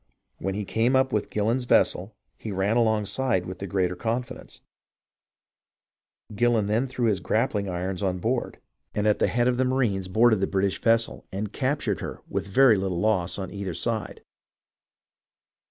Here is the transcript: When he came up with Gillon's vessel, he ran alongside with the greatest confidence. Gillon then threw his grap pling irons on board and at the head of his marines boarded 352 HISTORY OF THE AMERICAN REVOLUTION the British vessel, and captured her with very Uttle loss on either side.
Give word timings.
When 0.39 0.55
he 0.55 0.65
came 0.65 0.95
up 0.95 1.13
with 1.13 1.29
Gillon's 1.29 1.65
vessel, 1.65 2.15
he 2.35 2.51
ran 2.51 2.75
alongside 2.75 3.45
with 3.45 3.59
the 3.59 3.67
greatest 3.67 3.99
confidence. 3.99 4.61
Gillon 6.33 6.65
then 6.65 6.87
threw 6.87 7.05
his 7.05 7.19
grap 7.21 7.51
pling 7.51 7.69
irons 7.69 8.01
on 8.01 8.17
board 8.17 8.57
and 8.95 9.05
at 9.05 9.19
the 9.19 9.27
head 9.27 9.47
of 9.47 9.59
his 9.59 9.67
marines 9.67 10.07
boarded 10.07 10.39
352 10.39 10.39
HISTORY 10.41 10.41
OF 10.41 10.41
THE 10.41 10.41
AMERICAN 10.41 10.41
REVOLUTION 10.41 10.41
the 10.41 10.47
British 10.49 10.81
vessel, 10.81 11.25
and 11.31 11.53
captured 11.53 11.99
her 12.01 12.21
with 12.27 12.47
very 12.47 12.77
Uttle 12.79 12.99
loss 12.99 13.37
on 13.37 13.51
either 13.51 13.73
side. 13.75 14.23